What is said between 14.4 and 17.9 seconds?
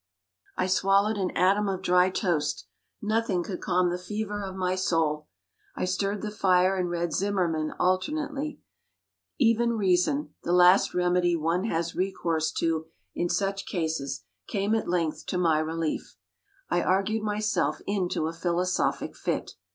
came at length to my relief: I argued myself